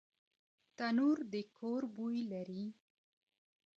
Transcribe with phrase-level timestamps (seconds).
[0.77, 2.65] تنور د کور بوی لري